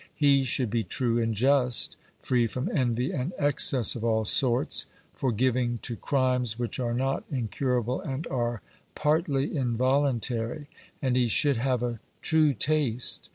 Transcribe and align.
He 0.15 0.43
should 0.45 0.71
be 0.71 0.83
true 0.83 1.21
and 1.21 1.35
just, 1.35 1.95
free 2.21 2.47
from 2.47 2.75
envy 2.75 3.11
and 3.11 3.33
excess 3.37 3.93
of 3.95 4.03
all 4.03 4.25
sorts, 4.25 4.87
forgiving 5.13 5.77
to 5.83 5.95
crimes 5.95 6.57
which 6.57 6.79
are 6.79 6.95
not 6.95 7.23
incurable 7.29 8.01
and 8.01 8.25
are 8.25 8.63
partly 8.95 9.55
involuntary; 9.55 10.67
and 11.03 11.15
he 11.15 11.27
should 11.27 11.57
have 11.57 11.83
a 11.83 11.99
true 12.23 12.55
taste. 12.55 13.29